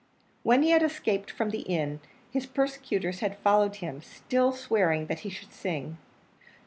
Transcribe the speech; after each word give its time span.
When 0.41 0.63
he 0.63 0.71
had 0.71 0.81
escaped 0.81 1.29
from 1.29 1.51
the 1.51 1.59
inn, 1.61 1.99
his 2.31 2.47
persecutors 2.47 3.19
had 3.19 3.37
followed 3.37 3.75
him, 3.75 4.01
still 4.01 4.51
swearing 4.51 5.05
that 5.05 5.19
he 5.19 5.29
should 5.29 5.53
sing. 5.53 5.99